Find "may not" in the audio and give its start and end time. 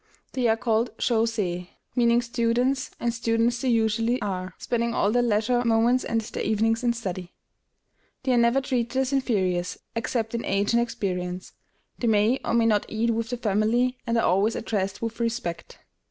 12.55-12.87